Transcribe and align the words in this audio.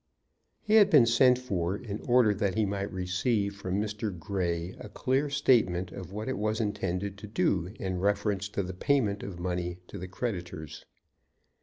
He 0.63 0.77
had 0.77 0.89
been 0.89 1.05
sent 1.05 1.37
for 1.37 1.77
in 1.77 1.99
order 2.01 2.33
that 2.33 2.55
he 2.57 2.65
might 2.65 2.91
receive 2.91 3.53
from 3.55 3.79
Mr. 3.79 4.09
Grey 4.17 4.75
a 4.79 4.89
clear 4.89 5.29
statement 5.29 5.91
of 5.91 6.11
what 6.11 6.27
it 6.27 6.39
was 6.39 6.59
intended 6.59 7.19
to 7.19 7.27
do 7.27 7.67
in 7.79 7.99
reference 7.99 8.49
to 8.49 8.63
the 8.63 8.73
payment 8.73 9.21
of 9.21 9.39
money 9.39 9.77
to 9.89 9.99
the 9.99 10.07
creditors. 10.07 10.85